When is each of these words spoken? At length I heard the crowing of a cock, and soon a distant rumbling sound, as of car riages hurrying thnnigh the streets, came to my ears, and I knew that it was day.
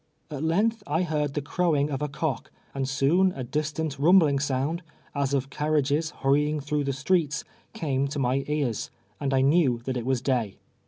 At 0.31 0.43
length 0.43 0.81
I 0.87 1.03
heard 1.03 1.35
the 1.35 1.43
crowing 1.43 1.91
of 1.91 2.01
a 2.01 2.07
cock, 2.09 2.49
and 2.73 2.89
soon 2.89 3.31
a 3.33 3.43
distant 3.43 3.99
rumbling 3.99 4.39
sound, 4.39 4.81
as 5.13 5.31
of 5.35 5.51
car 5.51 5.69
riages 5.73 6.09
hurrying 6.09 6.59
thnnigh 6.59 6.85
the 6.85 6.91
streets, 6.93 7.43
came 7.73 8.07
to 8.07 8.17
my 8.17 8.43
ears, 8.47 8.89
and 9.19 9.31
I 9.31 9.41
knew 9.41 9.79
that 9.85 9.97
it 9.97 10.05
was 10.07 10.19
day. 10.23 10.55